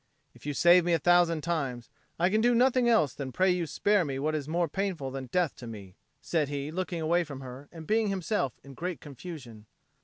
[0.33, 3.67] "If you save me a thousand times, I can do nothing else than pray you
[3.67, 7.41] spare me what is more painful than death to me," said he, looking away from
[7.41, 9.67] her and being himself in great confusion.